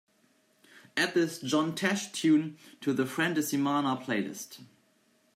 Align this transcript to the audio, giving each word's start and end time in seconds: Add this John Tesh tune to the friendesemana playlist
Add 0.97 1.13
this 1.13 1.37
John 1.39 1.73
Tesh 1.73 2.11
tune 2.11 2.57
to 2.81 2.91
the 2.91 3.03
friendesemana 3.03 4.03
playlist 4.03 4.61